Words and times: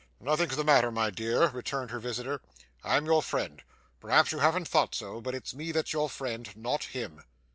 'Nothing's 0.19 0.55
the 0.55 0.63
matter, 0.63 0.89
my 0.91 1.11
dear,' 1.11 1.49
returned 1.49 1.91
her 1.91 1.99
visitor. 1.99 2.41
'I'm 2.83 3.05
your 3.05 3.21
friend. 3.21 3.61
Perhaps 3.99 4.31
you 4.31 4.39
haven't 4.39 4.67
thought 4.67 4.95
so, 4.95 5.21
but 5.21 5.35
it's 5.35 5.53
me 5.53 5.71
that's 5.71 5.93
your 5.93 6.09
friend 6.09 6.49
not 6.55 6.85
him. 6.85 7.21